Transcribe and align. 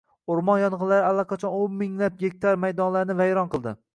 O‘rmon 0.35 0.55
yong‘inlari 0.61 1.03
allaqachon 1.09 1.59
o‘n 1.59 1.77
minglab 1.83 2.17
gektar 2.23 2.59
maydonlarni 2.65 3.21
vayron 3.23 3.53
qildi 3.55 3.75